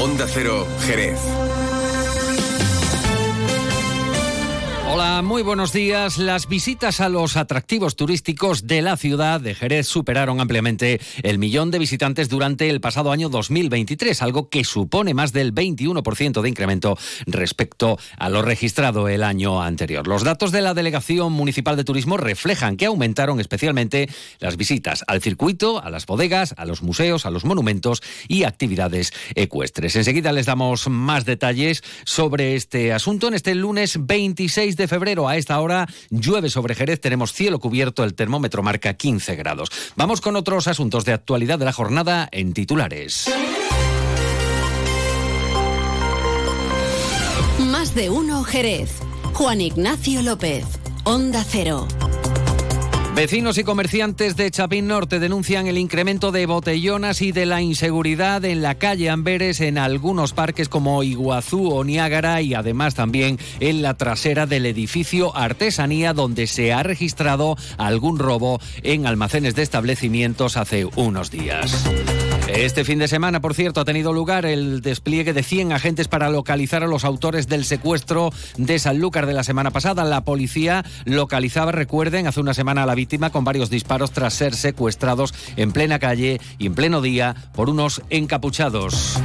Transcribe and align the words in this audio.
Onda 0.00 0.26
Cero, 0.26 0.66
Jerez. 0.86 1.49
Hola, 4.92 5.22
muy 5.22 5.42
buenos 5.42 5.72
días. 5.72 6.18
Las 6.18 6.48
visitas 6.48 7.00
a 7.00 7.08
los 7.08 7.36
atractivos 7.36 7.94
turísticos 7.94 8.66
de 8.66 8.82
la 8.82 8.96
ciudad 8.96 9.40
de 9.40 9.54
Jerez 9.54 9.86
superaron 9.86 10.40
ampliamente 10.40 11.00
el 11.22 11.38
millón 11.38 11.70
de 11.70 11.78
visitantes 11.78 12.28
durante 12.28 12.68
el 12.68 12.80
pasado 12.80 13.12
año 13.12 13.28
2023, 13.28 14.20
algo 14.20 14.48
que 14.48 14.64
supone 14.64 15.14
más 15.14 15.32
del 15.32 15.54
21% 15.54 16.42
de 16.42 16.48
incremento 16.48 16.98
respecto 17.26 18.00
a 18.18 18.28
lo 18.30 18.42
registrado 18.42 19.08
el 19.08 19.22
año 19.22 19.62
anterior. 19.62 20.08
Los 20.08 20.24
datos 20.24 20.50
de 20.50 20.60
la 20.60 20.74
Delegación 20.74 21.32
Municipal 21.32 21.76
de 21.76 21.84
Turismo 21.84 22.16
reflejan 22.16 22.76
que 22.76 22.86
aumentaron 22.86 23.38
especialmente 23.38 24.08
las 24.40 24.56
visitas 24.56 25.04
al 25.06 25.22
circuito, 25.22 25.80
a 25.80 25.88
las 25.90 26.04
bodegas, 26.04 26.52
a 26.56 26.64
los 26.64 26.82
museos, 26.82 27.26
a 27.26 27.30
los 27.30 27.44
monumentos 27.44 28.02
y 28.26 28.42
actividades 28.42 29.12
ecuestres. 29.36 29.94
Enseguida 29.94 30.32
les 30.32 30.46
damos 30.46 30.88
más 30.88 31.24
detalles 31.24 31.84
sobre 32.04 32.56
este 32.56 32.92
asunto 32.92 33.28
en 33.28 33.34
este 33.34 33.54
lunes 33.54 34.04
26 34.04 34.79
de 34.79 34.79
febrero 34.88 35.28
a 35.28 35.36
esta 35.36 35.60
hora 35.60 35.86
llueve 36.10 36.50
sobre 36.50 36.74
Jerez, 36.74 37.00
tenemos 37.00 37.32
cielo 37.32 37.58
cubierto, 37.58 38.04
el 38.04 38.14
termómetro 38.14 38.62
marca 38.62 38.94
15 38.94 39.36
grados. 39.36 39.70
Vamos 39.96 40.20
con 40.20 40.36
otros 40.36 40.68
asuntos 40.68 41.04
de 41.04 41.12
actualidad 41.12 41.58
de 41.58 41.64
la 41.64 41.72
jornada 41.72 42.28
en 42.32 42.52
titulares. 42.52 43.30
Más 47.58 47.94
de 47.94 48.10
uno 48.10 48.44
Jerez. 48.44 48.90
Juan 49.34 49.60
Ignacio 49.60 50.22
López, 50.22 50.64
Onda 51.04 51.44
Cero. 51.48 51.86
Vecinos 53.14 53.58
y 53.58 53.64
comerciantes 53.64 54.36
de 54.36 54.50
Chapín 54.50 54.86
Norte 54.86 55.18
denuncian 55.18 55.66
el 55.66 55.78
incremento 55.78 56.30
de 56.30 56.46
botellonas 56.46 57.20
y 57.22 57.32
de 57.32 57.44
la 57.44 57.60
inseguridad 57.60 58.44
en 58.44 58.62
la 58.62 58.76
calle 58.76 59.10
Amberes 59.10 59.60
en 59.60 59.78
algunos 59.78 60.32
parques 60.32 60.68
como 60.68 61.02
Iguazú 61.02 61.70
o 61.70 61.84
Niágara 61.84 62.40
y 62.40 62.54
además 62.54 62.94
también 62.94 63.38
en 63.58 63.82
la 63.82 63.94
trasera 63.94 64.46
del 64.46 64.64
edificio 64.64 65.36
Artesanía 65.36 66.14
donde 66.14 66.46
se 66.46 66.72
ha 66.72 66.82
registrado 66.82 67.56
algún 67.78 68.18
robo 68.18 68.60
en 68.82 69.06
almacenes 69.06 69.54
de 69.54 69.62
establecimientos 69.62 70.56
hace 70.56 70.86
unos 70.96 71.30
días. 71.30 71.84
Este 72.54 72.84
fin 72.84 72.98
de 72.98 73.06
semana, 73.06 73.40
por 73.40 73.54
cierto, 73.54 73.80
ha 73.80 73.84
tenido 73.84 74.12
lugar 74.12 74.44
el 74.44 74.80
despliegue 74.82 75.32
de 75.32 75.44
100 75.44 75.72
agentes 75.72 76.08
para 76.08 76.30
localizar 76.30 76.82
a 76.82 76.88
los 76.88 77.04
autores 77.04 77.46
del 77.46 77.64
secuestro 77.64 78.32
de 78.56 78.78
Sanlúcar 78.78 79.26
de 79.26 79.34
la 79.34 79.44
semana 79.44 79.70
pasada. 79.70 80.04
La 80.04 80.24
policía 80.24 80.84
localizaba, 81.04 81.70
recuerden, 81.70 82.26
hace 82.26 82.40
una 82.40 82.52
semana 82.52 82.86
la 82.86 82.96
víctima 83.00 83.30
con 83.30 83.44
varios 83.44 83.70
disparos 83.70 84.10
tras 84.10 84.34
ser 84.34 84.54
secuestrados 84.54 85.32
en 85.56 85.72
plena 85.72 85.98
calle 85.98 86.38
y 86.58 86.66
en 86.66 86.74
pleno 86.74 87.00
día 87.00 87.34
por 87.54 87.70
unos 87.70 88.02
encapuchados. 88.10 89.18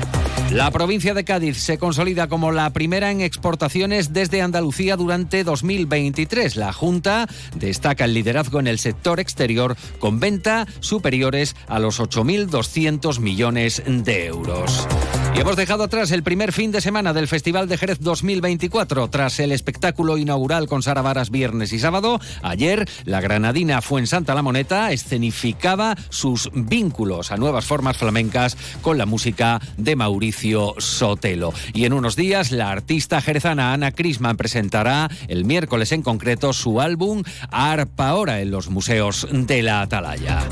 La 0.50 0.72
provincia 0.72 1.14
de 1.14 1.26
Cádiz 1.26 1.58
se 1.58 1.78
consolida 1.78 2.30
como 2.30 2.54
la 2.54 2.70
primera 2.70 3.12
en 3.12 3.20
exportaciones 3.20 4.14
desde 4.14 4.42
Andalucía 4.42 4.96
durante 4.96 5.44
2023. 5.44 6.56
La 6.56 6.72
Junta 6.72 7.28
destaca 7.54 8.06
el 8.06 8.14
liderazgo 8.14 8.62
en 8.62 8.68
el 8.68 8.80
sector 8.80 9.20
exterior 9.20 9.76
con 10.00 10.22
venta 10.22 10.68
superiores 10.80 11.54
a 11.68 11.80
los 11.80 12.00
8.200 12.00 13.20
millones 13.20 13.84
de 13.86 14.28
euros. 14.28 14.88
Y 15.36 15.40
hemos 15.42 15.58
dejado 15.58 15.84
atrás 15.84 16.12
el 16.12 16.24
primer 16.24 16.54
fin 16.54 16.72
de 16.72 16.80
semana 16.80 17.12
del 17.12 17.28
Festival 17.28 17.68
de 17.68 17.78
Jerez 17.78 18.00
2024. 18.00 19.10
Tras 19.10 19.38
el 19.42 19.52
espectáculo 19.52 20.18
inaugural 20.18 20.66
con 20.70 20.82
Sara 20.82 21.02
Varas 21.02 21.30
viernes 21.30 21.74
y 21.74 21.80
sábado, 21.80 22.22
ayer 22.42 22.88
la 23.04 23.20
granadina 23.20 23.82
Fuensanta 23.82 24.34
La 24.34 24.42
Moneta 24.42 24.94
escenificaba 24.94 25.98
sus 26.08 26.50
vínculos 26.54 27.34
a 27.34 27.38
nuevas 27.38 27.66
formas 27.66 27.98
flamencas 27.98 28.56
con 28.82 28.98
la 28.98 29.06
música 29.06 29.60
de 29.76 29.98
Mauricio 29.98 30.74
Sotelo. 30.78 31.54
Y 31.74 31.84
en 31.84 31.92
unos 31.92 32.16
días, 32.16 32.54
la 32.54 32.72
artista 32.72 33.20
jerezana 33.20 33.74
Ana 33.74 33.92
Crisman 33.92 34.38
presentará 34.38 35.10
el 35.28 35.44
miércoles 35.44 35.92
en 35.92 36.02
concreto 36.02 36.54
su 36.54 36.80
álbum 36.80 37.24
Arpa 37.52 38.08
Ahora 38.08 38.40
en 38.40 38.52
los 38.52 38.70
museos 38.70 39.28
de 39.30 39.64
la 39.64 39.82
Atalaya. 39.82 40.48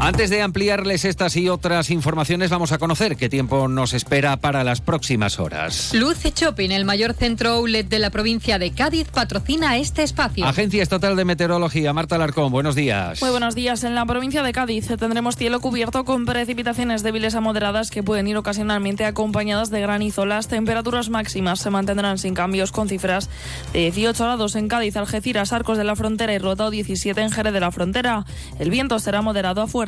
Antes 0.00 0.30
de 0.30 0.42
ampliarles 0.42 1.04
estas 1.04 1.36
y 1.36 1.48
otras 1.48 1.90
informaciones, 1.90 2.50
vamos 2.50 2.70
a 2.70 2.78
conocer 2.78 3.16
qué 3.16 3.28
tiempo 3.28 3.66
nos 3.66 3.94
espera 3.94 4.36
para 4.36 4.62
las 4.62 4.80
próximas 4.80 5.40
horas. 5.40 5.92
Luce 5.92 6.32
Shopping, 6.34 6.70
el 6.70 6.84
mayor 6.84 7.14
centro 7.14 7.50
outlet 7.50 7.88
de 7.88 7.98
la 7.98 8.10
provincia 8.10 8.60
de 8.60 8.70
Cádiz, 8.70 9.08
patrocina 9.08 9.76
este 9.76 10.04
espacio. 10.04 10.46
Agencia 10.46 10.84
Estatal 10.84 11.16
de 11.16 11.24
Meteorología, 11.24 11.92
Marta 11.92 12.16
Larcón, 12.16 12.52
buenos 12.52 12.76
días. 12.76 13.20
Muy 13.20 13.30
buenos 13.30 13.56
días. 13.56 13.82
En 13.82 13.96
la 13.96 14.06
provincia 14.06 14.44
de 14.44 14.52
Cádiz 14.52 14.86
tendremos 14.86 15.34
cielo 15.34 15.58
cubierto 15.60 16.04
con 16.04 16.26
precipitaciones 16.26 17.02
débiles 17.02 17.34
a 17.34 17.40
moderadas 17.40 17.90
que 17.90 18.04
pueden 18.04 18.28
ir 18.28 18.36
ocasionalmente 18.36 19.04
acompañadas 19.04 19.68
de 19.70 19.80
granizo. 19.80 20.26
Las 20.26 20.46
temperaturas 20.46 21.08
máximas 21.08 21.58
se 21.58 21.70
mantendrán 21.70 22.18
sin 22.18 22.34
cambios 22.34 22.70
con 22.70 22.88
cifras 22.88 23.28
de 23.72 23.90
18 23.90 24.22
grados 24.22 24.54
en 24.54 24.68
Cádiz, 24.68 24.96
Algeciras, 24.96 25.52
Arcos 25.52 25.76
de 25.76 25.82
la 25.82 25.96
Frontera 25.96 26.32
y 26.32 26.38
Rotao 26.38 26.70
17 26.70 27.20
en 27.20 27.32
Jerez 27.32 27.52
de 27.52 27.60
la 27.60 27.72
Frontera. 27.72 28.24
El 28.60 28.70
viento 28.70 28.96
será 29.00 29.22
moderado 29.22 29.60
a 29.60 29.66
fuerte 29.66 29.87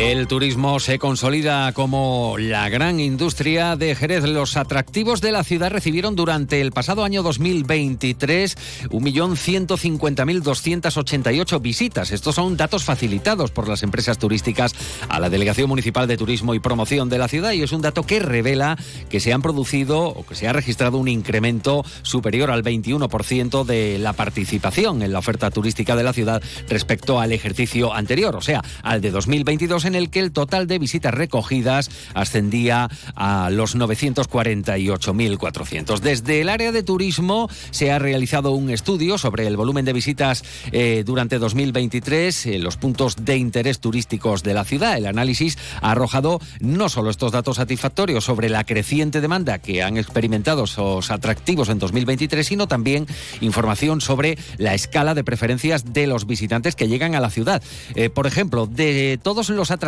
El 0.00 0.26
turismo 0.28 0.80
se 0.80 0.98
consolida 0.98 1.74
como 1.74 2.36
la 2.38 2.70
gran 2.70 3.00
industria 3.00 3.76
de 3.76 3.94
Jerez. 3.94 4.24
Los 4.24 4.56
atractivos 4.56 5.20
de 5.20 5.30
la 5.30 5.44
ciudad 5.44 5.70
recibieron 5.70 6.16
durante 6.16 6.62
el 6.62 6.72
pasado 6.72 7.04
año 7.04 7.22
2023 7.22 8.56
1.150.288 8.88 11.60
visitas. 11.60 12.12
Estos 12.12 12.36
son 12.36 12.56
datos 12.56 12.84
facilitados 12.84 13.50
por 13.50 13.68
las 13.68 13.82
empresas 13.82 14.16
turísticas 14.16 14.74
a 15.10 15.20
la 15.20 15.28
Delegación 15.28 15.68
Municipal 15.68 16.08
de 16.08 16.16
Turismo 16.16 16.54
y 16.54 16.60
Promoción 16.60 17.10
de 17.10 17.18
la 17.18 17.28
ciudad 17.28 17.52
y 17.52 17.60
es 17.60 17.72
un 17.72 17.82
dato 17.82 18.04
que 18.04 18.20
revela 18.20 18.78
que 19.10 19.20
se 19.20 19.34
han 19.34 19.42
producido 19.42 20.04
o 20.04 20.24
que 20.24 20.34
se 20.34 20.48
ha 20.48 20.54
registrado 20.54 20.96
un 20.96 21.08
incremento 21.08 21.84
superior 22.00 22.50
al 22.50 22.64
21% 22.64 23.66
de 23.66 23.98
la 23.98 24.14
participación 24.14 25.02
en 25.02 25.12
la 25.12 25.18
oferta 25.18 25.50
turística 25.50 25.94
de 25.94 26.04
la 26.04 26.14
ciudad 26.14 26.42
respecto 26.70 27.20
al 27.20 27.32
ejercicio 27.32 27.92
anterior, 27.92 28.34
o 28.34 28.40
sea, 28.40 28.62
al 28.82 29.02
de 29.02 29.10
2022 29.10 29.89
en 29.90 29.96
el 29.96 30.10
que 30.10 30.20
el 30.20 30.32
total 30.32 30.66
de 30.66 30.78
visitas 30.78 31.12
recogidas 31.12 31.90
ascendía 32.14 32.88
a 33.14 33.50
los 33.50 33.76
948.400. 33.76 35.98
Desde 35.98 36.40
el 36.40 36.48
área 36.48 36.72
de 36.72 36.82
turismo 36.82 37.50
se 37.70 37.92
ha 37.92 37.98
realizado 37.98 38.52
un 38.52 38.70
estudio 38.70 39.18
sobre 39.18 39.46
el 39.46 39.56
volumen 39.56 39.84
de 39.84 39.92
visitas 39.92 40.44
eh, 40.72 41.02
durante 41.04 41.38
2023 41.38 42.46
en 42.46 42.62
los 42.62 42.76
puntos 42.76 43.16
de 43.24 43.36
interés 43.36 43.80
turísticos 43.80 44.42
de 44.42 44.54
la 44.54 44.64
ciudad. 44.64 44.96
El 44.96 45.04
análisis 45.06 45.58
ha 45.82 45.90
arrojado 45.90 46.40
no 46.60 46.88
solo 46.88 47.10
estos 47.10 47.32
datos 47.32 47.56
satisfactorios 47.56 48.24
sobre 48.24 48.48
la 48.48 48.62
creciente 48.64 49.20
demanda 49.20 49.58
que 49.58 49.82
han 49.82 49.96
experimentado 49.96 50.62
esos 50.64 51.10
atractivos 51.10 51.68
en 51.68 51.80
2023, 51.80 52.46
sino 52.46 52.68
también 52.68 53.06
información 53.40 54.00
sobre 54.00 54.38
la 54.56 54.74
escala 54.74 55.14
de 55.14 55.24
preferencias 55.24 55.92
de 55.92 56.06
los 56.06 56.26
visitantes 56.26 56.76
que 56.76 56.86
llegan 56.88 57.14
a 57.14 57.20
la 57.20 57.30
ciudad. 57.30 57.62
Eh, 57.96 58.10
por 58.10 58.26
ejemplo, 58.26 58.66
de 58.66 59.18
todos 59.22 59.48
los 59.50 59.70
atractivos 59.70 59.79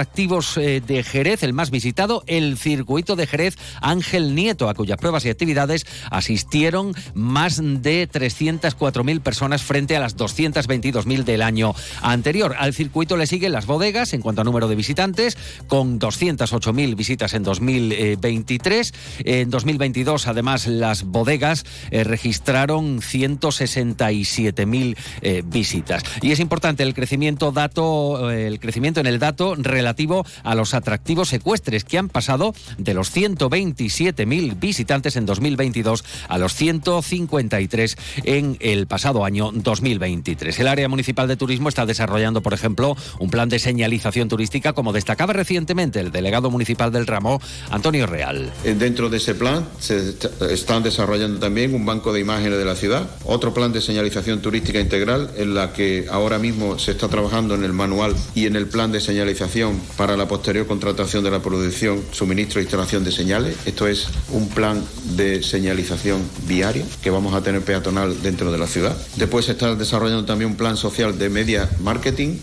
eh, 0.57 0.83
de 0.87 1.03
Jerez, 1.03 1.43
el 1.43 1.53
más 1.53 1.71
visitado, 1.71 2.25
el 2.27 2.57
circuito 2.57 3.15
de 3.15 3.27
Jerez 3.27 3.57
Ángel 3.81 4.35
Nieto, 4.35 4.69
a 4.69 4.75
cuyas 4.75 4.97
pruebas 4.97 5.25
y 5.27 5.31
actividades 5.31 5.87
asistieron 6.11 6.95
más 7.15 7.61
de 7.63 8.09
304.000 8.09 9.21
personas 9.21 9.63
frente 9.63 9.95
a 9.97 10.01
las 10.01 10.17
222.000 10.17 11.25
del 11.25 11.43
año 11.43 11.75
anterior. 12.01 12.55
Al 12.59 12.73
circuito 12.73 13.17
le 13.17 13.27
siguen 13.27 13.53
las 13.53 13.67
bodegas 13.67 14.15
en 14.15 14.23
cuanto 14.23 14.41
a 14.41 14.45
número 14.45 14.67
de 14.67 14.77
visitantes, 14.77 15.37
con 15.67 16.01
208.000 16.01 16.97
visitas 16.97 17.35
en 17.35 17.43
2023. 17.43 18.95
En 19.25 19.51
2022, 19.51 20.27
además, 20.27 20.67
las 20.67 21.05
bodegas 21.05 21.65
eh, 21.91 22.05
registraron 22.05 23.01
167.000 23.01 24.97
eh, 25.21 25.43
visitas. 25.45 26.03
Y 26.23 26.33
es 26.33 26.41
importante 26.41 26.83
el 26.83 26.95
crecimiento 26.95 27.53
dato, 27.53 28.31
el 28.31 28.59
crecimiento 28.59 29.01
en 29.01 29.07
el 29.07 29.19
dato 29.19 29.55
relativo 29.83 30.25
a 30.45 30.55
los 30.55 30.75
atractivos 30.75 31.33
ecuestres 31.33 31.83
que 31.83 31.99
han 31.99 32.09
pasado 32.09 32.55
de 32.79 32.95
los 32.95 33.15
127.000 33.15 34.61
visitantes 34.61 35.17
en 35.17 35.27
2022 35.27 36.05
a 36.29 36.39
los 36.39 36.55
153 36.55 37.97
en 38.23 38.57
el 38.61 38.87
pasado 38.87 39.25
año 39.25 39.51
2023. 39.53 40.61
El 40.61 40.69
área 40.69 40.89
municipal 40.89 41.27
de 41.27 41.37
turismo 41.37 41.69
está 41.69 41.85
desarrollando, 41.85 42.43
por 42.43 42.55
ejemplo, 42.55 42.97
un 43.19 43.29
plan 43.29 43.49
de 43.49 43.59
señalización 43.59 44.29
turística, 44.29 44.73
como 44.73 44.93
destacaba 44.93 45.33
recientemente 45.33 45.99
el 45.99 46.13
delegado 46.13 46.49
municipal 46.51 46.93
del 46.93 47.09
ramo, 47.09 47.41
Antonio 47.71 48.07
Real. 48.07 48.53
Eh, 48.63 48.77
dentro 48.79 49.11
de 49.11 49.17
ese 49.17 49.35
plan 49.35 49.67
se 49.81 50.15
están 50.49 50.85
desarrollando 50.85 51.41
también 51.41 51.75
un 51.75 51.85
banco 51.85 52.13
de 52.13 52.21
imágenes 52.21 52.59
de 52.59 52.65
la 52.65 52.77
ciudad, 52.77 53.11
otro 53.25 53.53
plan 53.53 53.73
de 53.73 53.81
señalización 53.81 54.41
turística 54.41 54.79
integral 54.79 55.33
en 55.37 55.55
la 55.55 55.73
que 55.73 56.07
ahora 56.09 56.39
mismo 56.39 56.79
se 56.79 56.93
está 56.93 57.09
trabajando 57.09 57.57
en 57.57 57.65
el 57.65 57.73
manual 57.73 58.15
y 58.37 58.47
en 58.47 58.55
el 58.55 58.69
plan 58.69 58.93
de 58.93 59.01
señalización 59.01 59.62
para 59.97 60.17
la 60.17 60.27
posterior 60.27 60.67
contratación 60.67 61.25
de 61.25 61.31
la 61.31 61.41
producción, 61.41 62.03
suministro 62.11 62.61
e 62.61 62.65
instalación 62.65 63.05
de 63.05 63.13
señales. 63.13 63.57
Esto 63.67 63.87
es 63.87 64.09
un 64.31 64.49
plan 64.49 64.83
de 65.17 65.43
señalización 65.43 66.23
viaria 66.47 66.85
que 67.03 67.11
vamos 67.11 67.35
a 67.35 67.43
tener 67.43 67.63
peatonal 67.63 68.23
dentro 68.23 68.51
de 68.51 68.59
la 68.59 68.67
ciudad. 68.67 68.97
Después 69.17 69.47
se 69.47 69.53
está 69.53 69.75
desarrollando 69.75 70.25
también 70.25 70.51
un 70.51 70.57
plan 70.57 70.77
social 70.77 71.19
de 71.19 71.29
media 71.29 71.69
marketing. 71.81 72.39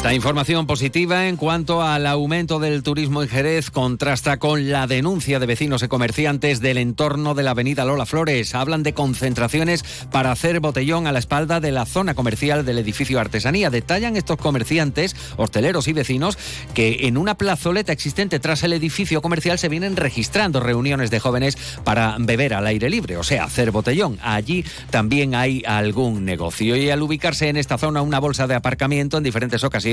Esta 0.00 0.14
información 0.14 0.66
positiva 0.66 1.28
en 1.28 1.36
cuanto 1.36 1.82
al 1.82 2.06
aumento 2.06 2.58
del 2.58 2.82
turismo 2.82 3.22
en 3.22 3.28
Jerez 3.28 3.70
contrasta 3.70 4.38
con 4.38 4.70
la 4.70 4.86
denuncia 4.86 5.38
de 5.38 5.44
vecinos 5.44 5.82
y 5.82 5.88
comerciantes 5.88 6.62
del 6.62 6.78
entorno 6.78 7.34
de 7.34 7.42
la 7.42 7.50
avenida 7.50 7.84
Lola 7.84 8.06
Flores. 8.06 8.54
Hablan 8.54 8.82
de 8.82 8.94
concentraciones 8.94 9.84
para 10.10 10.32
hacer 10.32 10.60
botellón 10.60 11.06
a 11.06 11.12
la 11.12 11.18
espalda 11.18 11.60
de 11.60 11.70
la 11.70 11.84
zona 11.84 12.14
comercial 12.14 12.64
del 12.64 12.78
edificio 12.78 13.20
Artesanía. 13.20 13.68
Detallan 13.68 14.16
estos 14.16 14.38
comerciantes, 14.38 15.14
hosteleros 15.36 15.86
y 15.86 15.92
vecinos 15.92 16.38
que 16.72 17.00
en 17.06 17.18
una 17.18 17.36
plazoleta 17.36 17.92
existente 17.92 18.40
tras 18.40 18.62
el 18.62 18.72
edificio 18.72 19.20
comercial 19.20 19.58
se 19.58 19.68
vienen 19.68 19.96
registrando 19.96 20.60
reuniones 20.60 21.10
de 21.10 21.20
jóvenes 21.20 21.58
para 21.84 22.16
beber 22.18 22.54
al 22.54 22.66
aire 22.66 22.88
libre, 22.88 23.18
o 23.18 23.22
sea, 23.22 23.44
hacer 23.44 23.70
botellón. 23.70 24.18
Allí 24.22 24.64
también 24.88 25.34
hay 25.34 25.62
algún 25.66 26.24
negocio 26.24 26.74
y 26.74 26.88
al 26.88 27.02
ubicarse 27.02 27.50
en 27.50 27.58
esta 27.58 27.76
zona 27.76 28.00
una 28.00 28.18
bolsa 28.18 28.46
de 28.46 28.54
aparcamiento 28.54 29.18
en 29.18 29.24
diferentes 29.24 29.62
ocasiones 29.62 29.89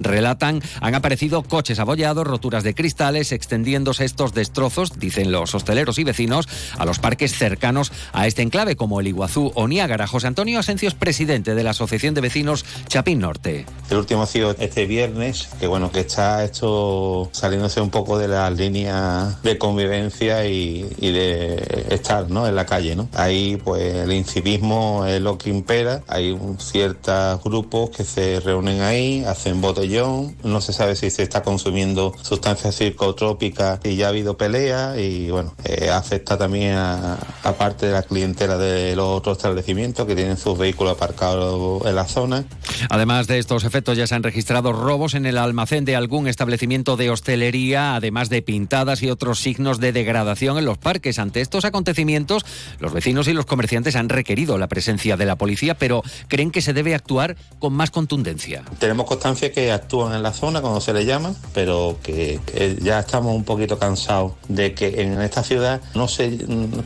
relatan 0.00 0.62
han 0.80 0.94
aparecido 0.94 1.42
coches 1.42 1.78
abollados, 1.78 2.26
roturas 2.26 2.64
de 2.64 2.74
cristales, 2.74 3.32
extendiéndose 3.32 4.04
estos 4.04 4.34
destrozos, 4.34 4.98
dicen 4.98 5.32
los 5.32 5.54
hosteleros 5.54 5.98
y 5.98 6.04
vecinos, 6.04 6.48
a 6.78 6.84
los 6.84 6.98
parques 6.98 7.36
cercanos 7.36 7.92
a 8.12 8.26
este 8.26 8.42
enclave 8.42 8.76
como 8.76 9.00
el 9.00 9.08
Iguazú 9.08 9.52
o 9.54 9.68
Niágara. 9.68 10.06
José 10.06 10.26
Antonio 10.26 10.58
Asencio 10.58 10.88
es 10.88 10.94
presidente 10.94 11.54
de 11.54 11.62
la 11.62 11.70
Asociación 11.70 12.14
de 12.14 12.20
Vecinos 12.20 12.64
Chapín 12.88 13.20
Norte. 13.20 13.66
El 13.90 13.98
último 13.98 14.22
ha 14.22 14.26
sido 14.26 14.54
este 14.58 14.86
viernes, 14.86 15.48
que 15.58 15.66
bueno, 15.66 15.90
que 15.90 16.00
está 16.00 16.44
esto 16.44 17.28
saliéndose 17.32 17.80
un 17.80 17.90
poco 17.90 18.18
de 18.18 18.28
la 18.28 18.50
línea 18.50 19.38
de 19.42 19.58
convivencia 19.58 20.46
y, 20.46 20.82
de 21.00 21.86
estar 21.90 22.30
¿no? 22.30 22.46
en 22.46 22.54
la 22.54 22.66
calle. 22.66 22.96
¿no? 22.96 23.08
Ahí 23.14 23.56
pues 23.62 23.94
el 23.94 24.12
incivismo 24.12 25.04
es 25.06 25.20
lo 25.20 25.38
que 25.38 25.50
impera, 25.50 26.02
hay 26.06 26.36
ciertos 26.58 27.42
grupos 27.42 27.90
que 27.90 28.04
se 28.04 28.40
reúnen 28.40 28.80
ahí, 28.80 29.24
hacen 29.32 29.60
botellón, 29.60 30.36
no 30.44 30.60
se 30.60 30.72
sabe 30.72 30.94
si 30.96 31.10
se 31.10 31.22
está 31.22 31.42
consumiendo 31.42 32.14
sustancias 32.22 32.74
psicotrópicas 32.76 33.80
y 33.84 33.96
ya 33.96 34.06
ha 34.06 34.08
habido 34.10 34.36
pelea 34.36 34.98
y 34.98 35.30
bueno, 35.30 35.54
eh, 35.64 35.90
afecta 35.90 36.38
también 36.38 36.74
a, 36.76 37.18
parte 37.58 37.86
de 37.86 37.92
la 37.92 38.02
clientela 38.02 38.56
de 38.56 38.96
los 38.96 39.08
otros 39.08 39.36
establecimientos 39.36 40.06
que 40.06 40.14
tienen 40.14 40.36
sus 40.36 40.56
vehículos 40.56 40.94
aparcados 40.94 41.84
en 41.84 41.94
la 41.94 42.06
zona. 42.06 42.44
Además 42.88 43.26
de 43.26 43.38
estos 43.38 43.64
efectos 43.64 43.96
ya 43.96 44.06
se 44.06 44.14
han 44.14 44.22
registrado 44.22 44.72
robos 44.72 45.14
en 45.14 45.26
el 45.26 45.38
almacén 45.38 45.84
de 45.84 45.96
algún 45.96 46.28
establecimiento 46.28 46.96
de 46.96 47.10
hostelería, 47.10 47.94
además 47.94 48.28
de 48.30 48.42
pintadas 48.42 49.02
y 49.02 49.10
otros 49.10 49.40
signos 49.40 49.80
de 49.80 49.92
degradación 49.92 50.58
en 50.58 50.64
los 50.64 50.78
parques. 50.78 51.18
Ante 51.18 51.40
estos 51.40 51.64
acontecimientos, 51.64 52.44
los 52.78 52.92
vecinos 52.92 53.28
y 53.28 53.32
los 53.32 53.46
comerciantes 53.46 53.96
han 53.96 54.08
requerido 54.08 54.58
la 54.58 54.68
presencia 54.68 55.16
de 55.16 55.26
la 55.26 55.36
policía, 55.36 55.76
pero 55.76 56.02
creen 56.28 56.50
que 56.50 56.62
se 56.62 56.72
debe 56.72 56.94
actuar 56.94 57.36
con 57.58 57.72
más 57.72 57.90
contundencia. 57.90 58.62
Tenemos 58.78 59.06
que 59.52 59.70
actúan 59.70 60.14
en 60.14 60.22
la 60.22 60.32
zona 60.32 60.60
cuando 60.60 60.80
se 60.80 60.92
le 60.92 61.04
llama, 61.04 61.32
pero 61.54 61.96
que, 62.02 62.40
ya 62.82 62.98
estamos 62.98 63.34
un 63.34 63.44
poquito 63.44 63.78
cansados 63.78 64.32
de 64.48 64.74
que 64.74 65.00
en 65.02 65.20
esta 65.20 65.44
ciudad 65.44 65.80
no 65.94 66.08
se 66.08 66.38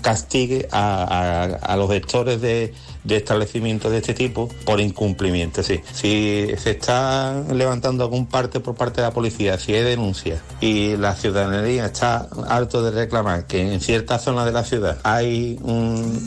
castigue 0.02 0.68
a 0.70 1.74
los 1.78 1.88
vectores 1.88 2.40
de 2.40 2.74
de 3.06 3.16
establecimientos 3.16 3.92
de 3.92 3.98
este 3.98 4.14
tipo 4.14 4.48
por 4.64 4.80
incumplimiento. 4.80 5.62
Sí. 5.62 5.80
Si 5.92 6.48
se 6.58 6.70
está 6.70 7.42
levantando 7.52 8.04
algún 8.04 8.26
parte 8.26 8.60
por 8.60 8.74
parte 8.74 9.00
de 9.00 9.06
la 9.06 9.12
policía, 9.12 9.58
si 9.58 9.74
hay 9.74 9.82
denuncia 9.82 10.42
y 10.60 10.96
la 10.96 11.14
ciudadanía 11.14 11.86
está 11.86 12.28
harto 12.48 12.82
de 12.82 12.90
reclamar 12.90 13.46
que 13.46 13.74
en 13.74 13.80
ciertas 13.80 14.24
zonas 14.24 14.46
de 14.46 14.52
la 14.52 14.64
ciudad 14.64 14.98
hay 15.02 15.58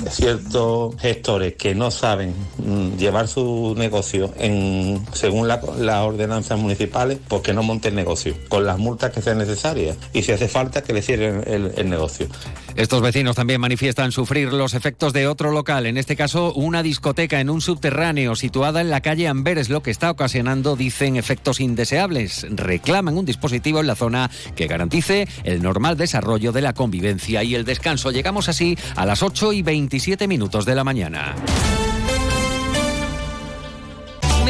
ciertos 0.09 0.95
gestores 0.99 1.55
que 1.55 1.75
no 1.75 1.91
saben 1.91 2.33
mm, 2.57 2.97
llevar 2.97 3.27
su 3.27 3.75
negocio 3.77 4.33
en 4.37 5.05
según 5.13 5.47
las 5.47 5.63
ordenanzas 5.63 6.59
municipales, 6.59 7.19
pues 7.27 7.41
que 7.41 7.53
no 7.53 7.63
monten 7.63 7.95
negocio, 7.95 8.35
con 8.47 8.65
las 8.65 8.77
multas 8.77 9.11
que 9.11 9.21
sean 9.21 9.37
necesarias 9.37 9.97
y 10.13 10.23
si 10.23 10.31
hace 10.31 10.47
falta 10.47 10.81
que 10.81 10.93
le 10.93 11.01
cierren 11.01 11.43
el 11.47 11.89
negocio. 11.89 12.27
Estos 12.75 13.01
vecinos 13.01 13.35
también 13.35 13.59
manifiestan 13.59 14.11
sufrir 14.11 14.53
los 14.53 14.73
efectos 14.73 15.11
de 15.11 15.27
otro 15.27 15.51
local, 15.51 15.85
en 15.85 15.97
este 15.97 16.15
caso 16.15 16.53
un 16.53 16.68
una 16.69 16.83
discoteca 16.83 17.41
en 17.41 17.49
un 17.49 17.61
subterráneo 17.61 18.35
situada 18.35 18.81
en 18.81 18.91
la 18.91 19.01
calle 19.01 19.27
Amberes, 19.27 19.69
lo 19.69 19.81
que 19.81 19.89
está 19.89 20.11
ocasionando, 20.11 20.75
dicen, 20.75 21.15
efectos 21.15 21.59
indeseables. 21.59 22.45
Reclaman 22.47 23.17
un 23.17 23.25
dispositivo 23.25 23.79
en 23.79 23.87
la 23.87 23.95
zona 23.95 24.29
que 24.55 24.67
garantice 24.67 25.27
el 25.43 25.63
normal 25.63 25.97
desarrollo 25.97 26.51
de 26.51 26.61
la 26.61 26.73
convivencia 26.73 27.43
y 27.43 27.55
el 27.55 27.65
descanso. 27.65 28.11
Llegamos 28.11 28.49
así 28.49 28.77
a 28.95 29.07
las 29.07 29.23
8 29.23 29.51
y 29.53 29.63
27 29.63 30.27
minutos 30.27 30.65
de 30.65 30.75
la 30.75 30.83
mañana. 30.83 31.33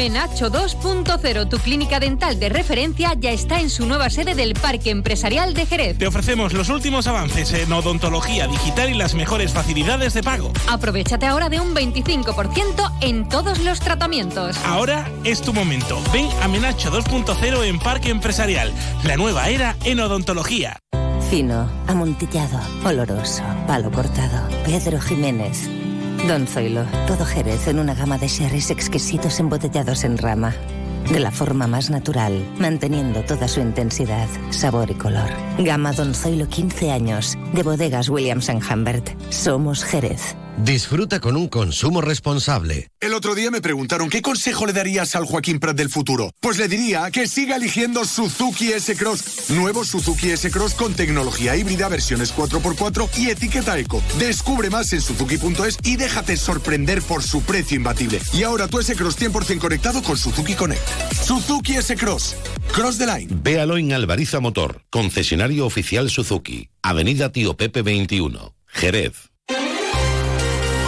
Menacho 0.00 0.50
2.0, 0.50 1.50
tu 1.50 1.58
clínica 1.58 2.00
dental 2.00 2.40
de 2.40 2.48
referencia, 2.48 3.12
ya 3.18 3.32
está 3.32 3.60
en 3.60 3.68
su 3.68 3.84
nueva 3.84 4.08
sede 4.08 4.34
del 4.34 4.54
Parque 4.54 4.88
Empresarial 4.88 5.52
de 5.52 5.66
Jerez. 5.66 5.98
Te 5.98 6.06
ofrecemos 6.06 6.54
los 6.54 6.70
últimos 6.70 7.06
avances 7.06 7.52
en 7.52 7.70
odontología 7.70 8.46
digital 8.46 8.88
y 8.88 8.94
las 8.94 9.14
mejores 9.14 9.52
facilidades 9.52 10.14
de 10.14 10.22
pago. 10.22 10.54
Aprovechate 10.70 11.26
ahora 11.26 11.50
de 11.50 11.60
un 11.60 11.74
25% 11.74 12.92
en 13.02 13.28
todos 13.28 13.58
los 13.58 13.80
tratamientos. 13.80 14.56
Ahora 14.64 15.06
es 15.24 15.42
tu 15.42 15.52
momento. 15.52 16.02
Ven 16.14 16.30
a 16.40 16.48
Menacho 16.48 16.90
2.0 16.90 17.64
en 17.64 17.78
Parque 17.78 18.08
Empresarial, 18.08 18.72
la 19.04 19.18
nueva 19.18 19.50
era 19.50 19.76
en 19.84 20.00
odontología. 20.00 20.78
Fino, 21.28 21.70
amontillado, 21.86 22.58
oloroso, 22.86 23.42
palo 23.66 23.90
cortado. 23.90 24.48
Pedro 24.64 24.98
Jiménez. 24.98 25.68
Don 26.28 26.46
Zoilo, 26.46 26.84
todo 27.06 27.24
Jerez 27.24 27.66
en 27.68 27.78
una 27.78 27.94
gama 27.94 28.18
de 28.18 28.28
sherries 28.28 28.70
exquisitos 28.70 29.40
embotellados 29.40 30.04
en 30.04 30.18
rama. 30.18 30.54
De 31.10 31.18
la 31.18 31.30
forma 31.30 31.66
más 31.66 31.90
natural, 31.90 32.44
manteniendo 32.58 33.22
toda 33.24 33.48
su 33.48 33.60
intensidad, 33.60 34.28
sabor 34.50 34.90
y 34.90 34.94
color. 34.94 35.28
Gama 35.58 35.92
Don 35.92 36.14
Zoilo 36.14 36.46
15 36.46 36.90
años, 36.90 37.38
de 37.52 37.62
bodegas 37.62 38.08
Williams⁇ 38.10 38.48
Humbert. 38.72 39.10
Somos 39.30 39.82
Jerez. 39.82 40.36
Disfruta 40.62 41.20
con 41.20 41.36
un 41.36 41.48
consumo 41.48 42.02
responsable. 42.02 42.88
El 43.00 43.14
otro 43.14 43.34
día 43.34 43.50
me 43.50 43.62
preguntaron 43.62 44.10
qué 44.10 44.20
consejo 44.20 44.66
le 44.66 44.74
darías 44.74 45.16
al 45.16 45.24
Joaquín 45.24 45.58
Prat 45.58 45.74
del 45.74 45.88
futuro. 45.88 46.30
Pues 46.40 46.58
le 46.58 46.68
diría 46.68 47.10
que 47.10 47.26
siga 47.26 47.56
eligiendo 47.56 48.04
Suzuki 48.04 48.72
S-Cross. 48.72 49.50
Nuevo 49.50 49.84
Suzuki 49.84 50.30
S-Cross 50.32 50.74
con 50.74 50.92
tecnología 50.92 51.56
híbrida, 51.56 51.88
versiones 51.88 52.34
4x4 52.36 53.08
y 53.16 53.30
etiqueta 53.30 53.78
eco. 53.78 54.02
Descubre 54.18 54.68
más 54.68 54.92
en 54.92 55.00
suzuki.es 55.00 55.78
y 55.82 55.96
déjate 55.96 56.36
sorprender 56.36 57.00
por 57.02 57.22
su 57.22 57.42
precio 57.42 57.76
imbatible. 57.76 58.20
Y 58.34 58.42
ahora 58.42 58.68
tu 58.68 58.78
S-Cross 58.78 59.18
100% 59.18 59.58
conectado 59.58 60.02
con 60.02 60.18
Suzuki 60.18 60.54
Connect. 60.54 60.82
Suzuki 61.14 61.76
S-Cross. 61.76 62.36
Cross 62.74 62.98
the 62.98 63.06
line. 63.06 63.28
Véalo 63.42 63.78
en 63.78 63.92
Alvariza 63.92 64.40
Motor, 64.40 64.82
concesionario 64.90 65.64
oficial 65.64 66.10
Suzuki. 66.10 66.68
Avenida 66.82 67.32
Tío 67.32 67.56
Pepe 67.56 67.80
21, 67.80 68.54
Jerez. 68.66 69.29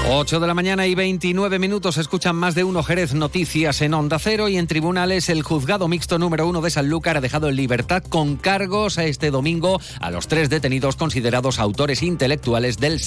8 0.09 0.40
de 0.40 0.47
la 0.49 0.54
mañana 0.54 0.87
y 0.88 0.97
29 0.97 1.61
minutos 1.61 1.97
escuchan 1.97 2.35
más 2.35 2.56
de 2.56 2.64
uno 2.64 2.82
Jerez 2.82 3.14
Noticias 3.14 3.80
en 3.82 3.94
Onda 3.94 4.18
Cero 4.18 4.49
y 4.49 4.56
en 4.56 4.66
tribunales 4.66 5.28
el 5.28 5.42
juzgado 5.44 5.87
mixto 5.87 6.18
número 6.18 6.47
uno 6.47 6.61
de 6.61 6.71
Sanlúcar 6.71 7.16
ha 7.16 7.21
dejado 7.21 7.49
en 7.49 7.54
libertad 7.54 8.02
con 8.02 8.37
cargos 8.37 8.99
a 8.99 9.04
este 9.04 9.30
domingo 9.30 9.80
a 10.00 10.11
los 10.11 10.26
tres 10.26 10.50
detenidos 10.50 10.97
considerados 10.97 11.61
autores 11.61 12.02
intelectuales 12.02 12.78
del, 12.78 13.00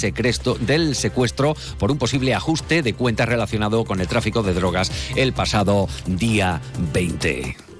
del 0.61 0.95
secuestro 0.95 1.55
por 1.77 1.91
un 1.91 1.97
posible 1.97 2.33
ajuste 2.33 2.81
de 2.81 2.93
cuentas 2.93 3.27
relacionado 3.27 3.83
con 3.83 3.99
el 3.99 4.07
tráfico 4.07 4.41
de 4.41 4.53
drogas 4.53 4.89
el 5.17 5.33
pasado 5.33 5.89
día 6.07 6.61
20. 6.93 7.74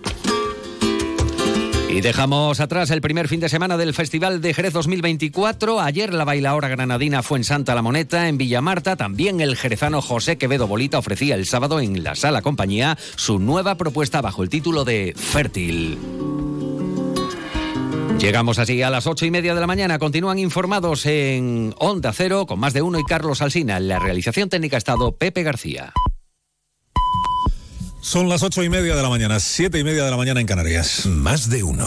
Y 1.96 2.02
dejamos 2.02 2.60
atrás 2.60 2.92
el 2.92 3.00
primer 3.00 3.30
fin 3.30 3.40
de 3.40 3.48
semana 3.48 3.78
del 3.78 3.94
Festival 3.94 4.42
de 4.42 4.54
Jerez 4.54 4.74
2024. 4.74 5.80
Ayer 5.80 6.14
la 6.14 6.26
bailaora 6.26 6.68
granadina 6.68 7.24
fue 7.24 7.38
en 7.38 7.46
Santa 7.46 7.74
La 7.74 7.82
Moneta, 7.82 8.28
en 8.28 8.38
Villamarta. 8.38 8.98
También 8.98 9.40
el 9.40 9.56
jerezano 9.56 10.02
José 10.02 10.38
Quevedo 10.38 10.68
Bolita 10.68 10.98
ofrecía 10.98 11.36
el 11.36 11.46
sábado 11.46 11.80
en 11.80 12.04
la 12.04 12.16
Sala 12.16 12.42
Compañía 12.42 12.98
su 13.16 13.40
nueva 13.40 13.76
propuesta 13.76 14.20
bajo 14.20 14.44
el 14.44 14.50
título 14.50 14.84
de 14.84 15.14
Fértil. 15.16 15.98
Llegamos 18.20 18.60
así 18.60 18.82
a 18.82 18.90
las 18.90 19.08
ocho 19.08 19.26
y 19.26 19.32
media 19.32 19.56
de 19.56 19.62
la 19.62 19.68
mañana. 19.68 19.98
Continúan 19.98 20.38
informados 20.38 21.06
en 21.06 21.74
Onda 21.80 22.12
Cero 22.12 22.46
con 22.46 22.60
más 22.60 22.74
de 22.74 22.82
uno 22.82 23.00
y 23.00 23.06
Carlos 23.06 23.42
Alsina. 23.42 23.80
La 23.80 24.00
realización 24.00 24.50
técnica 24.50 24.76
ha 24.76 24.80
estado 24.80 25.16
Pepe 25.16 25.44
García. 25.44 25.94
Son 28.06 28.30
las 28.30 28.44
ocho 28.44 28.64
y 28.64 28.70
media 28.70 28.96
de 28.96 29.02
la 29.02 29.10
mañana, 29.10 29.40
siete 29.40 29.80
y 29.80 29.84
media 29.84 30.06
de 30.06 30.12
la 30.12 30.16
mañana 30.16 30.40
en 30.40 30.46
Canarias. 30.46 31.08
Más 31.08 31.50
de 31.50 31.64
uno. 31.64 31.84